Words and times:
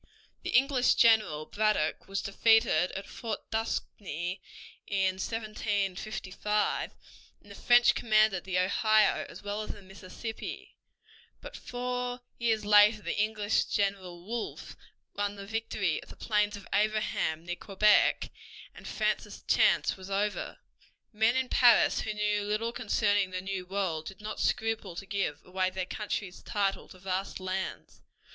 The 0.41 0.49
English 0.49 0.95
general, 0.95 1.45
Braddock, 1.45 2.07
was 2.07 2.23
defeated 2.23 2.91
at 2.93 3.05
Fort 3.07 3.51
Duquesne 3.51 4.39
in 4.87 5.17
1755, 5.19 6.91
and 7.39 7.51
the 7.51 7.53
French 7.53 7.93
commanded 7.93 8.43
the 8.43 8.57
Ohio 8.57 9.27
as 9.29 9.43
well 9.43 9.61
as 9.61 9.69
the 9.73 9.81
Mississippi; 9.83 10.75
but 11.39 11.55
four 11.55 12.21
years 12.39 12.65
later 12.65 13.03
the 13.03 13.21
English 13.21 13.65
general, 13.65 14.25
Wolfe, 14.25 14.75
won 15.15 15.35
the 15.35 15.45
victory 15.45 16.01
of 16.01 16.09
the 16.09 16.15
Plains 16.15 16.57
of 16.57 16.67
Abraham 16.73 17.45
near 17.45 17.55
Quebec; 17.55 18.31
and 18.73 18.87
France's 18.87 19.43
chance 19.47 19.97
was 19.97 20.09
over. 20.09 20.57
Men 21.13 21.35
in 21.35 21.47
Paris 21.47 22.01
who 22.01 22.15
knew 22.15 22.41
little 22.41 22.71
concerning 22.73 23.29
the 23.29 23.39
new 23.39 23.67
world 23.67 24.07
did 24.07 24.19
not 24.19 24.39
scruple 24.39 24.95
to 24.95 25.05
give 25.05 25.45
away 25.45 25.69
their 25.69 25.85
country's 25.85 26.41
title 26.41 26.87
to 26.87 26.97
vast 26.97 27.39
lands. 27.39 28.01